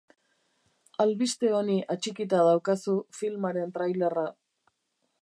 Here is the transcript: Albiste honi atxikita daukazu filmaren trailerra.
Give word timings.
Albiste 1.05 1.51
honi 1.59 1.77
atxikita 1.97 2.41
daukazu 2.49 2.99
filmaren 3.21 3.75
trailerra. 3.79 4.29